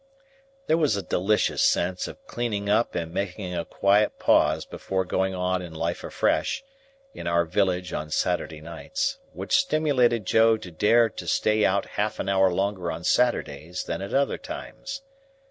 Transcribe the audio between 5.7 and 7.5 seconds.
life afresh, in our